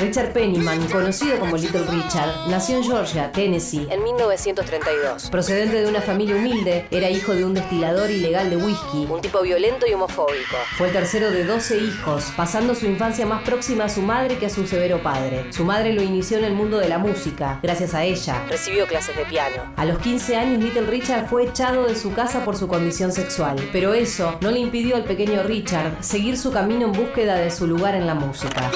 Richard 0.00 0.32
Pennyman, 0.32 0.86
conocido 0.88 1.40
como 1.40 1.56
Little 1.56 1.82
Richard, 1.82 2.48
nació 2.48 2.76
en 2.76 2.84
Georgia, 2.84 3.32
Tennessee, 3.32 3.88
en 3.90 4.04
1932. 4.04 5.28
Procedente 5.28 5.82
de 5.82 5.88
una 5.88 6.00
familia 6.00 6.36
humilde, 6.36 6.86
era 6.92 7.10
hijo 7.10 7.34
de 7.34 7.44
un 7.44 7.52
destilador 7.52 8.08
ilegal 8.08 8.48
de 8.48 8.56
whisky, 8.58 9.08
un 9.10 9.20
tipo 9.20 9.42
violento 9.42 9.86
y 9.88 9.94
homofóbico. 9.94 10.56
Fue 10.76 10.86
el 10.86 10.92
tercero 10.92 11.32
de 11.32 11.44
12 11.44 11.78
hijos, 11.78 12.32
pasando 12.36 12.76
su 12.76 12.86
infancia 12.86 13.26
más 13.26 13.42
próxima 13.42 13.86
a 13.86 13.88
su 13.88 14.00
madre 14.00 14.38
que 14.38 14.46
a 14.46 14.50
su 14.50 14.68
severo 14.68 15.02
padre. 15.02 15.52
Su 15.52 15.64
madre 15.64 15.92
lo 15.92 16.02
inició 16.02 16.38
en 16.38 16.44
el 16.44 16.52
mundo 16.52 16.78
de 16.78 16.88
la 16.88 16.98
música. 16.98 17.58
Gracias 17.60 17.92
a 17.92 18.04
ella, 18.04 18.46
recibió 18.48 18.86
clases 18.86 19.16
de 19.16 19.24
piano. 19.24 19.64
A 19.74 19.84
los 19.84 19.98
15 19.98 20.36
años, 20.36 20.62
Little 20.62 20.86
Richard 20.86 21.26
fue 21.26 21.44
echado 21.46 21.86
de 21.86 21.96
su 21.96 22.12
casa 22.12 22.44
por 22.44 22.56
su 22.56 22.68
condición 22.68 23.10
sexual. 23.10 23.56
Pero 23.72 23.94
eso 23.94 24.38
no 24.42 24.52
le 24.52 24.60
impidió 24.60 24.94
al 24.94 25.04
pequeño 25.04 25.42
Richard 25.42 26.04
seguir 26.04 26.38
su 26.38 26.52
camino 26.52 26.86
en 26.86 26.92
búsqueda 26.92 27.34
de 27.34 27.50
su 27.50 27.66
lugar 27.66 27.96
en 27.96 28.06
la 28.06 28.14
música. 28.14 28.70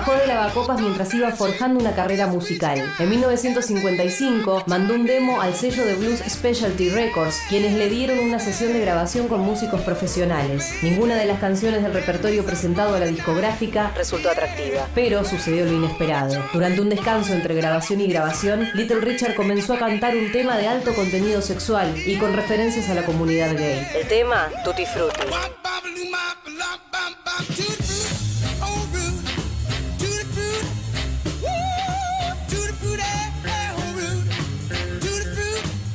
Trabajó 0.00 0.18
de 0.18 0.28
lavacopas 0.28 0.80
mientras 0.80 1.12
iba 1.12 1.30
forjando 1.30 1.78
una 1.78 1.94
carrera 1.94 2.26
musical. 2.26 2.90
En 2.98 3.10
1955 3.10 4.64
mandó 4.66 4.94
un 4.94 5.04
demo 5.04 5.42
al 5.42 5.54
sello 5.54 5.84
de 5.84 5.94
Blues 5.94 6.22
Specialty 6.26 6.88
Records, 6.88 7.38
quienes 7.50 7.74
le 7.74 7.90
dieron 7.90 8.18
una 8.18 8.38
sesión 8.38 8.72
de 8.72 8.80
grabación 8.80 9.28
con 9.28 9.40
músicos 9.40 9.82
profesionales. 9.82 10.72
Ninguna 10.82 11.16
de 11.16 11.26
las 11.26 11.38
canciones 11.38 11.82
del 11.82 11.92
repertorio 11.92 12.46
presentado 12.46 12.94
a 12.94 12.98
la 12.98 13.04
discográfica 13.04 13.92
resultó 13.94 14.30
atractiva, 14.30 14.88
pero 14.94 15.22
sucedió 15.22 15.66
lo 15.66 15.72
inesperado. 15.72 16.42
Durante 16.54 16.80
un 16.80 16.88
descanso 16.88 17.34
entre 17.34 17.54
grabación 17.54 18.00
y 18.00 18.06
grabación, 18.06 18.70
Little 18.72 19.00
Richard 19.00 19.34
comenzó 19.34 19.74
a 19.74 19.78
cantar 19.78 20.16
un 20.16 20.32
tema 20.32 20.56
de 20.56 20.66
alto 20.66 20.94
contenido 20.94 21.42
sexual 21.42 21.94
y 22.06 22.16
con 22.16 22.32
referencias 22.32 22.88
a 22.88 22.94
la 22.94 23.04
comunidad 23.04 23.54
gay. 23.54 23.86
El 23.94 24.08
tema, 24.08 24.48
Tutti 24.64 24.86
Frutti. 24.86 25.20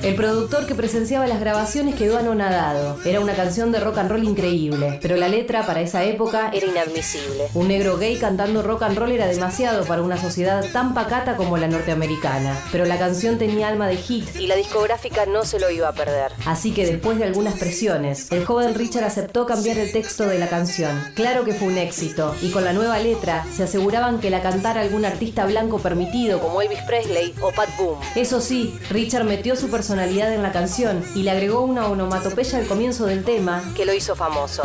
El 0.06 0.14
productor 0.14 0.68
que 0.68 0.76
presenciaba 0.76 1.26
las 1.26 1.40
grabaciones 1.40 1.96
quedó 1.96 2.20
anonadado. 2.20 3.00
Era 3.06 3.22
una 3.22 3.34
canción 3.34 3.72
de 3.72 3.80
rock 3.80 3.98
and 3.98 4.12
roll 4.12 4.24
increíble, 4.24 5.00
pero 5.02 5.16
la 5.16 5.28
letra 5.28 5.66
para 5.66 5.82
esa 5.82 6.04
época 6.04 6.52
era 6.54 6.68
inadmisible. 6.68 7.48
Un 7.56 7.70
negro 7.70 7.98
gay 7.98 8.16
cantando 8.18 8.62
rock 8.62 8.84
and 8.84 9.00
roll 9.00 9.12
era 9.12 9.26
demasiado 9.26 9.84
para 9.86 10.04
una 10.04 10.22
sociedad 10.22 10.64
tan 10.72 10.94
pacata 10.94 11.36
como 11.36 11.58
la 11.58 11.68
norteamericana. 11.68 12.56
Pero 12.72 12.86
la 12.86 13.00
canción 13.00 13.40
tenía 13.40 13.68
alma 13.68 13.88
de 13.88 13.98
hit 13.98 14.36
y 14.36 14.46
la 14.46 14.56
discográfica 14.56 15.26
no 15.26 15.44
se 15.44 15.60
lo 15.60 15.72
iba 15.72 15.88
a 15.88 15.94
perder. 15.94 16.34
Así 16.46 16.72
que 16.72 16.86
después 16.86 17.18
de 17.18 17.24
algunas 17.24 17.56
presiones, 17.56 18.32
el 18.32 18.46
joven 18.46 18.76
Richard 18.76 19.06
aceptó 19.06 19.48
cambiar 19.48 19.80
el 19.80 19.92
texto 19.92 20.28
de 20.28 20.38
la 20.38 20.50
canción. 20.50 21.04
Claro 21.16 21.46
que 21.46 21.54
fue 21.54 21.70
un 21.70 21.80
éxito, 21.80 22.36
y 22.44 22.52
con 22.52 22.64
la 22.64 22.74
nueva 22.74 23.00
letra 23.00 23.44
se 23.52 23.64
aseguraban 23.64 24.20
que 24.20 24.30
la 24.30 24.44
cantara 24.44 24.82
algún 24.82 25.04
artista 25.04 25.48
blanco 25.48 25.80
permitido 25.80 26.40
como 26.42 26.62
Elvis 26.62 26.84
Presley 26.84 27.34
o 27.42 27.52
Pat 27.52 27.76
Boone. 27.80 28.06
Eso 28.16 28.40
sí, 28.40 28.78
Richard 28.92 29.24
metió 29.24 29.56
su 29.56 29.68
personalidad 29.68 29.95
en 30.04 30.44
la 30.44 30.52
canción 30.52 31.04
y 31.16 31.24
le 31.24 31.32
agregó 31.32 31.62
una 31.62 31.88
onomatopeya 31.88 32.60
al 32.60 32.68
comienzo 32.68 33.06
del 33.06 33.24
tema 33.24 33.64
que 33.76 33.86
lo 33.86 33.94
hizo 33.94 34.16
famoso. 34.16 34.64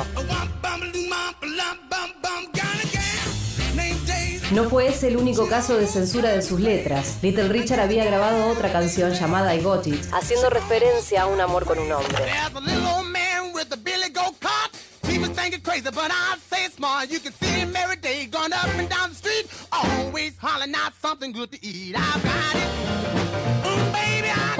No 4.50 4.68
fue 4.68 4.88
ese 4.88 5.08
el 5.08 5.16
único 5.16 5.48
caso 5.48 5.76
de 5.76 5.86
censura 5.86 6.30
de 6.30 6.42
sus 6.42 6.58
letras. 6.58 7.18
Little 7.22 7.48
Richard 7.48 7.78
había 7.78 8.04
grabado 8.04 8.48
otra 8.48 8.72
canción 8.72 9.12
llamada 9.12 9.54
I 9.54 9.62
Got 9.62 9.86
It, 9.86 10.04
haciendo 10.12 10.50
referencia 10.50 11.22
a 11.22 11.26
un 11.26 11.40
amor 11.40 11.64
con 11.64 11.78
un 11.78 11.92
hombre. 11.92 12.24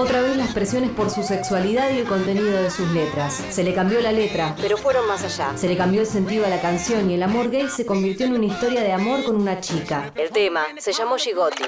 Otra 0.01 0.23
vez 0.23 0.35
las 0.35 0.55
presiones 0.55 0.93
por 0.93 1.11
su 1.11 1.23
sexualidad 1.23 1.91
y 1.91 1.99
el 1.99 2.07
contenido 2.07 2.63
de 2.63 2.71
sus 2.71 2.89
letras. 2.89 3.45
Se 3.51 3.63
le 3.63 3.75
cambió 3.75 4.01
la 4.01 4.13
letra, 4.13 4.57
pero 4.59 4.79
fueron 4.79 5.07
más 5.07 5.23
allá. 5.25 5.55
Se 5.59 5.69
le 5.69 5.77
cambió 5.77 6.01
el 6.01 6.07
sentido 6.07 6.47
a 6.47 6.49
la 6.49 6.59
canción 6.59 7.11
y 7.11 7.15
el 7.15 7.23
amor 7.23 7.51
gay 7.51 7.69
se 7.69 7.85
convirtió 7.85 8.25
en 8.25 8.33
una 8.33 8.47
historia 8.47 8.81
de 8.81 8.93
amor 8.93 9.23
con 9.25 9.37
una 9.37 9.61
chica. 9.61 10.11
El 10.15 10.31
tema 10.31 10.65
se 10.79 10.95
llamó 10.95 11.19
Gigotti. 11.19 11.65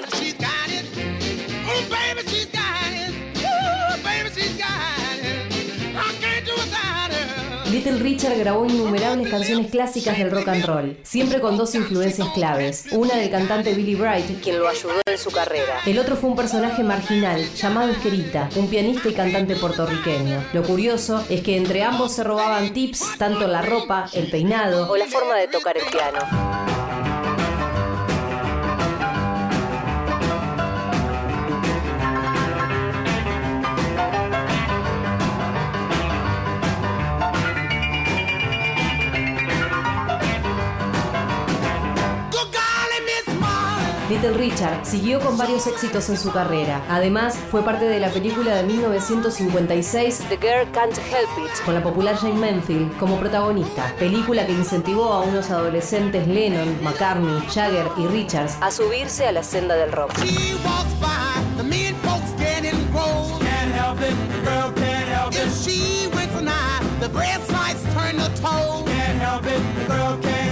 Little 7.73 7.97
Richard 7.97 8.37
grabó 8.37 8.67
innumerables 8.67 9.29
canciones 9.29 9.71
clásicas 9.71 10.15
del 10.15 10.29
rock 10.29 10.47
and 10.49 10.63
roll, 10.63 10.97
siempre 11.01 11.41
con 11.41 11.57
dos 11.57 11.73
influencias 11.73 12.27
claves. 12.35 12.85
Una 12.91 13.15
del 13.15 13.31
cantante 13.31 13.73
Billy 13.73 13.95
Bright, 13.95 14.43
quien 14.43 14.59
lo 14.59 14.67
ayudó 14.67 15.01
en 15.07 15.17
su 15.17 15.31
carrera. 15.31 15.79
El 15.83 15.97
otro 15.97 16.15
fue 16.15 16.29
un 16.29 16.35
personaje 16.35 16.83
marginal, 16.83 17.43
llamado 17.55 17.89
Esquerita, 17.89 18.47
un 18.57 18.67
pianista 18.67 19.09
y 19.09 19.13
cantante 19.13 19.55
puertorriqueño. 19.55 20.43
Lo 20.53 20.61
curioso 20.61 21.25
es 21.29 21.41
que 21.41 21.57
entre 21.57 21.81
ambos 21.81 22.13
se 22.13 22.23
robaban 22.23 22.73
tips, 22.73 23.17
tanto 23.17 23.47
la 23.47 23.63
ropa, 23.63 24.07
el 24.13 24.29
peinado 24.29 24.91
o 24.91 24.95
la 24.95 25.07
forma 25.07 25.35
de 25.37 25.47
tocar 25.47 25.75
el 25.75 25.85
piano. 25.85 26.92
Little 44.23 44.37
Richard 44.37 44.85
siguió 44.85 45.19
con 45.19 45.37
varios 45.37 45.67
éxitos 45.67 46.07
en 46.07 46.17
su 46.17 46.31
carrera. 46.31 46.81
Además, 46.89 47.37
fue 47.51 47.61
parte 47.61 47.83
de 47.83 47.99
la 47.99 48.07
película 48.07 48.55
de 48.55 48.63
1956 48.63 50.19
The 50.29 50.37
Girl 50.37 50.71
Can't 50.71 50.97
Help 50.97 51.45
It, 51.45 51.51
con 51.65 51.73
la 51.73 51.83
popular 51.83 52.15
Jane 52.15 52.35
Mansfield 52.35 52.97
como 52.99 53.19
protagonista. 53.19 53.93
Película 53.99 54.45
que 54.45 54.53
incentivó 54.53 55.11
a 55.11 55.23
unos 55.23 55.49
adolescentes 55.49 56.25
Lennon, 56.25 56.81
McCartney, 56.81 57.37
Jagger 57.53 57.85
y 57.97 58.07
Richards 58.07 58.55
a 58.61 58.71
subirse 58.71 59.27
a 59.27 59.33
la 59.33 59.43
senda 59.43 59.75
del 59.75 59.91
rock. 59.91 60.13
Can't 60.13 60.29
help 63.73 63.99
it, 63.99 64.15
the 64.31 64.39
girl 64.45 64.71
can't 64.71 65.09
help 65.09 65.33
it. 65.33 65.41
If 65.41 65.53
she 65.61 66.07
winks 66.15 66.35
an 66.35 66.47
eye, 66.47 66.79
the 67.01 67.09
bread 67.09 67.41
slice 67.41 67.83
turn 67.93 68.15
to 68.15 68.29
toast. 68.41 68.87
Can't 68.87 69.19
help 69.19 69.45
it, 69.45 69.61
the 69.79 69.85
girl 69.85 70.17
can't 70.21 70.42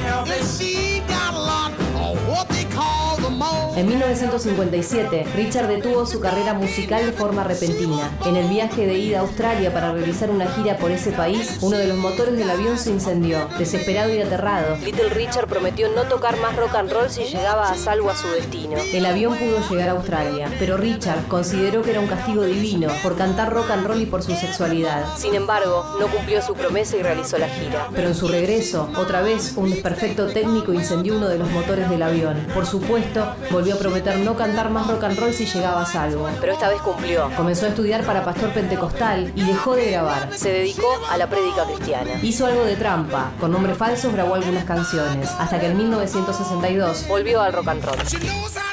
En 3.75 3.87
1957, 3.87 5.25
Richard 5.35 5.67
detuvo 5.67 6.05
su 6.05 6.19
carrera 6.19 6.53
musical 6.53 7.05
de 7.05 7.11
forma 7.11 7.43
repentina. 7.43 8.11
En 8.25 8.35
el 8.35 8.47
viaje 8.47 8.85
de 8.85 8.99
ida 8.99 9.19
a 9.19 9.21
Australia 9.21 9.73
para 9.73 9.91
realizar 9.93 10.29
una 10.29 10.47
gira 10.47 10.77
por 10.77 10.91
ese 10.91 11.11
país, 11.11 11.57
uno 11.61 11.77
de 11.77 11.87
los 11.87 11.97
motores 11.97 12.37
del 12.37 12.49
avión 12.49 12.77
se 12.77 12.91
incendió. 12.91 13.47
Desesperado 13.57 14.13
y 14.13 14.21
aterrado, 14.21 14.77
Little 14.77 15.09
Richard 15.09 15.47
prometió 15.47 15.89
no 15.89 16.03
tocar 16.03 16.37
más 16.39 16.55
rock 16.55 16.75
and 16.75 16.91
roll 16.91 17.09
si 17.09 17.23
llegaba 17.23 17.71
a 17.71 17.75
salvo 17.75 18.09
a 18.09 18.15
su 18.15 18.27
destino. 18.27 18.77
El 18.93 19.05
avión 19.05 19.35
pudo 19.37 19.57
llegar 19.69 19.89
a 19.89 19.93
Australia, 19.93 20.51
pero 20.59 20.77
Richard 20.77 21.27
consideró 21.27 21.81
que 21.81 21.91
era 21.91 21.99
un 21.99 22.07
castigo 22.07 22.43
divino 22.43 22.89
por 23.01 23.15
cantar 23.15 23.51
rock 23.53 23.71
and 23.71 23.87
roll 23.87 24.01
y 24.01 24.05
por 24.05 24.21
su 24.21 24.35
sexualidad. 24.35 25.05
Sin 25.17 25.33
embargo, 25.33 25.85
no 25.99 26.07
cumplió 26.07 26.41
su 26.41 26.53
promesa 26.53 26.97
y 26.97 27.03
realizó 27.03 27.37
la 27.37 27.49
gira. 27.49 27.87
Pero 27.95 28.09
en 28.09 28.15
su 28.15 28.27
regreso, 28.27 28.89
otra 28.97 29.21
vez, 29.21 29.53
un 29.55 29.69
desperfecto 29.69 30.27
técnico 30.27 30.73
incendió 30.73 31.15
uno 31.15 31.27
de 31.27 31.37
los 31.37 31.49
motores 31.51 31.89
del 31.89 32.03
avión. 32.03 32.47
Por 32.53 32.65
supuesto, 32.65 33.30
volvió 33.51 33.75
a 33.75 33.77
prometer 33.77 34.17
no 34.19 34.36
cantar 34.36 34.69
más 34.69 34.88
rock 34.88 35.03
and 35.05 35.19
roll 35.19 35.34
si 35.34 35.45
llegaba 35.45 35.82
a 35.82 35.86
salvo. 35.86 36.29
Pero 36.39 36.53
esta 36.53 36.69
vez 36.69 36.82
cumplió. 36.82 37.29
Comenzó 37.36 37.65
a 37.65 37.69
estudiar 37.69 38.03
para 38.03 38.23
pastor 38.23 38.51
pentecostal 38.51 39.32
y 39.36 39.43
dejó 39.43 39.75
de 39.75 39.91
grabar. 39.91 40.29
Se 40.34 40.51
dedicó 40.51 40.88
a 41.09 41.17
la 41.17 41.29
prédica 41.29 41.65
cristiana. 41.65 42.11
Hizo 42.21 42.45
algo 42.45 42.63
de 42.65 42.75
trampa. 42.75 43.32
Con 43.39 43.51
nombres 43.51 43.77
falsos 43.77 44.13
grabó 44.13 44.36
algunas 44.36 44.65
canciones. 44.65 45.29
Hasta 45.39 45.59
que 45.59 45.67
en 45.67 45.77
1962 45.77 47.07
volvió 47.07 47.41
al 47.41 47.53
rock 47.53 47.67
and 47.69 47.84
roll. 47.84 48.70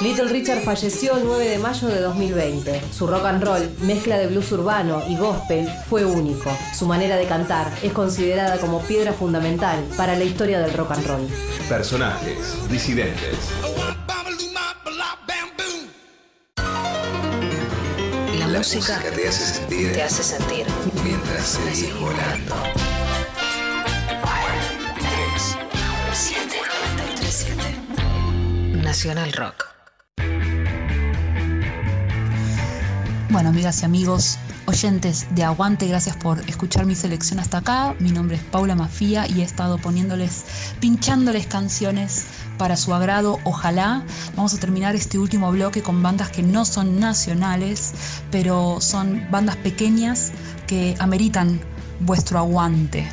Little 0.00 0.28
Richard 0.28 0.62
falleció 0.62 1.16
el 1.16 1.24
9 1.24 1.48
de 1.48 1.58
mayo 1.58 1.88
de 1.88 2.00
2020. 2.00 2.82
Su 2.92 3.06
rock 3.06 3.24
and 3.24 3.42
roll, 3.42 3.68
mezcla 3.82 4.16
de 4.18 4.28
blues 4.28 4.52
urbano 4.52 5.02
y 5.08 5.16
gospel, 5.16 5.68
fue 5.88 6.04
único. 6.04 6.56
Su 6.76 6.86
manera 6.86 7.16
de 7.16 7.26
cantar 7.26 7.72
es 7.82 7.92
considerada 7.92 8.58
como 8.58 8.80
piedra 8.82 9.12
fundamental 9.12 9.82
para 9.96 10.14
la 10.16 10.24
historia 10.24 10.60
del 10.60 10.72
rock 10.74 10.92
and 10.92 11.06
roll. 11.06 11.28
Personajes, 11.68 12.68
disidentes, 12.70 13.36
La 18.38 18.58
música 18.58 19.00
te 19.14 19.28
hace 19.28 19.44
sentir 19.54 19.92
te 19.92 20.02
hace 20.02 20.22
sentir. 20.22 20.66
mientras 21.04 21.44
seguís 21.46 21.92
volando. 22.00 22.54
Nacional 28.86 29.32
Rock. 29.32 29.66
Bueno, 33.30 33.48
amigas 33.48 33.82
y 33.82 33.84
amigos, 33.84 34.38
oyentes 34.66 35.26
de 35.34 35.42
Aguante, 35.42 35.88
gracias 35.88 36.16
por 36.16 36.38
escuchar 36.48 36.86
mi 36.86 36.94
selección 36.94 37.40
hasta 37.40 37.58
acá. 37.58 37.96
Mi 37.98 38.12
nombre 38.12 38.36
es 38.36 38.44
Paula 38.44 38.76
Mafía 38.76 39.26
y 39.26 39.40
he 39.40 39.44
estado 39.44 39.78
poniéndoles, 39.78 40.44
pinchándoles 40.78 41.48
canciones 41.48 42.26
para 42.58 42.76
su 42.76 42.94
agrado. 42.94 43.40
Ojalá 43.42 44.04
vamos 44.36 44.54
a 44.54 44.60
terminar 44.60 44.94
este 44.94 45.18
último 45.18 45.50
bloque 45.50 45.82
con 45.82 46.00
bandas 46.00 46.30
que 46.30 46.44
no 46.44 46.64
son 46.64 47.00
nacionales, 47.00 47.92
pero 48.30 48.80
son 48.80 49.26
bandas 49.32 49.56
pequeñas 49.56 50.30
que 50.68 50.94
ameritan 51.00 51.60
vuestro 51.98 52.38
aguante. 52.38 53.04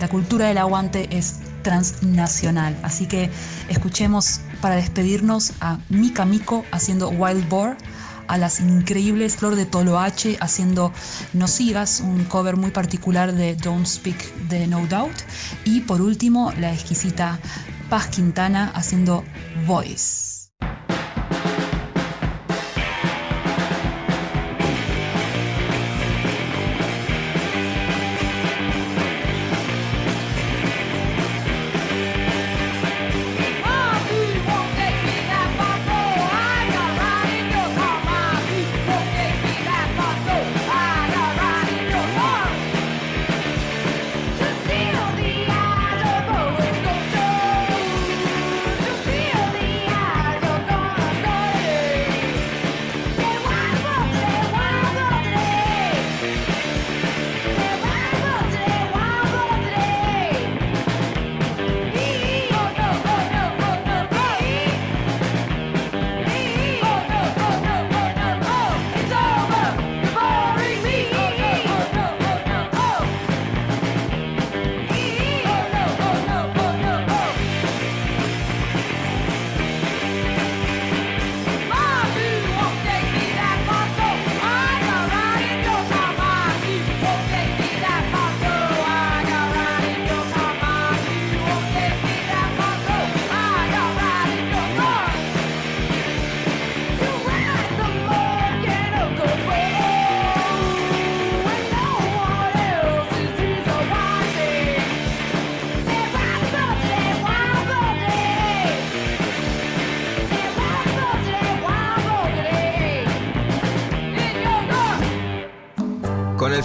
La 0.00 0.08
cultura 0.08 0.48
del 0.48 0.58
aguante 0.58 1.08
es 1.16 1.36
transnacional, 1.62 2.76
así 2.82 3.06
que 3.06 3.30
escuchemos 3.68 4.40
para 4.60 4.76
despedirnos 4.76 5.52
a 5.60 5.78
Mika 5.88 6.24
Miko 6.24 6.64
haciendo 6.70 7.08
Wild 7.08 7.48
Boar 7.48 7.76
a 8.30 8.38
las 8.38 8.60
increíbles 8.60 9.36
Flor 9.36 9.56
de 9.56 9.66
Toloache 9.66 10.36
haciendo 10.40 10.92
No 11.32 11.48
Sigas, 11.48 12.00
un 12.00 12.24
cover 12.24 12.56
muy 12.56 12.70
particular 12.70 13.32
de 13.32 13.56
Don't 13.56 13.86
Speak 13.86 14.34
de 14.48 14.68
No 14.68 14.86
Doubt. 14.86 15.16
Y 15.64 15.80
por 15.80 16.00
último, 16.00 16.52
la 16.60 16.72
exquisita 16.72 17.40
Paz 17.88 18.06
Quintana 18.06 18.70
haciendo 18.74 19.24
Voice. 19.66 20.29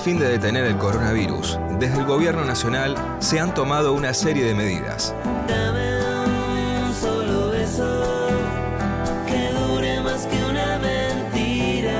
Fin 0.05 0.19
de 0.19 0.29
detener 0.29 0.65
el 0.65 0.77
coronavirus, 0.77 1.57
desde 1.79 1.97
el 1.97 2.05
gobierno 2.05 2.45
nacional 2.45 2.95
se 3.17 3.39
han 3.39 3.55
tomado 3.55 3.91
una 3.93 4.13
serie 4.13 4.45
de 4.45 4.53
medidas. 4.53 5.15
Un 5.47 6.93
solo 6.93 7.49
beso 7.49 8.27
que 9.25 9.49
dure 9.49 10.01
más 10.01 10.27
que 10.27 10.45
una 10.45 10.77
mentira. 10.77 11.97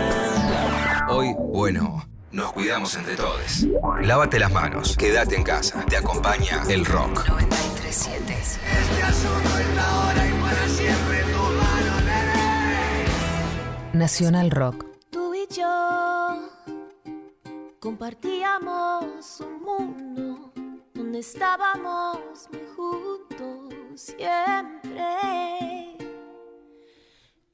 Hoy, 1.09 1.33
bueno, 1.51 2.05
nos 2.31 2.53
cuidamos 2.53 2.95
entre 2.95 3.15
todos. 3.15 3.65
Lávate 4.03 4.37
las 4.37 4.51
manos, 4.51 4.95
quédate 4.95 5.35
en 5.35 5.43
casa. 5.43 5.83
Te 5.89 5.97
acompaña 5.97 6.61
el 6.69 6.85
rock. 6.85 7.27
937 7.27 8.35
Nacional 13.93 14.51
Rock. 14.51 14.84
Y 14.84 14.84
siempre. 24.05 25.97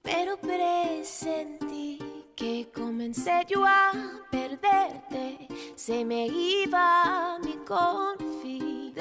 Pero 0.02 0.38
presentí 0.38 2.00
que 2.36 2.70
comencé 2.74 3.46
yo 3.48 3.64
a 3.66 3.92
perderte, 4.30 5.48
se 5.76 6.04
me 6.04 6.28
iba 6.28 7.40
mi 7.40 7.56
confidente. 7.66 9.00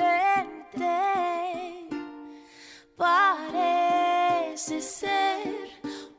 Parece 2.97 4.81
ser 4.81 5.71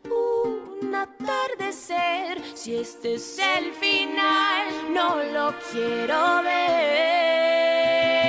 un 0.10 0.94
atardecer. 0.96 2.42
Si 2.56 2.76
este 2.76 3.16
es 3.16 3.40
el 3.40 3.72
final, 3.74 4.94
no 4.94 5.24
lo 5.24 5.54
quiero 5.72 6.44
ver. 6.44 8.21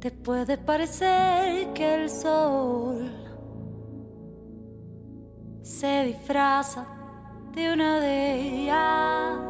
Te 0.00 0.12
puede 0.12 0.56
parecer 0.56 1.72
que 1.72 1.94
el 1.94 2.08
sol 2.08 3.10
se 5.60 6.04
disfraza 6.04 6.86
de 7.52 7.72
una 7.72 7.98
de 7.98 8.40
ellas. 8.40 9.40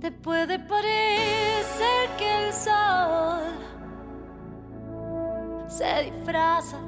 Te 0.00 0.10
puede 0.12 0.58
parecer 0.60 2.08
que 2.16 2.46
el 2.46 2.52
sol 2.54 3.42
se 5.68 6.10
disfraza 6.10 6.78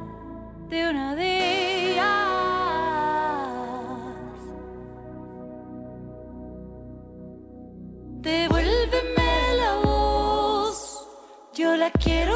de 0.70 0.89
una 0.89 1.14
de 1.14 1.93
ellas. 1.93 2.28
quiero 11.91 12.28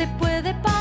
te 0.00 0.06
puede 0.18 0.54
pasar. 0.54 0.79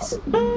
please. 0.00 0.47